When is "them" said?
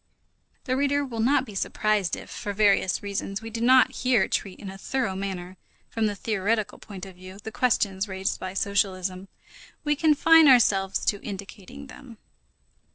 11.85-12.17